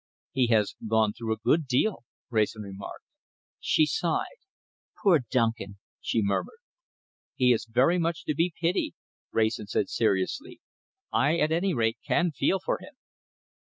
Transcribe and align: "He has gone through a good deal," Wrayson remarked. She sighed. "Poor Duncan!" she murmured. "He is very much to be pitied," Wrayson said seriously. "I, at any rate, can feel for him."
"He 0.31 0.47
has 0.47 0.73
gone 0.87 1.13
through 1.13 1.31
a 1.31 1.37
good 1.45 1.67
deal," 1.67 2.05
Wrayson 2.31 2.63
remarked. 2.63 3.05
She 3.59 3.85
sighed. 3.85 4.41
"Poor 5.03 5.19
Duncan!" 5.29 5.77
she 5.99 6.23
murmured. 6.23 6.57
"He 7.35 7.53
is 7.53 7.65
very 7.69 7.99
much 7.99 8.23
to 8.25 8.33
be 8.33 8.51
pitied," 8.59 8.95
Wrayson 9.31 9.67
said 9.67 9.89
seriously. 9.89 10.59
"I, 11.13 11.37
at 11.37 11.51
any 11.51 11.75
rate, 11.75 11.99
can 12.03 12.31
feel 12.31 12.57
for 12.59 12.79
him." 12.79 12.95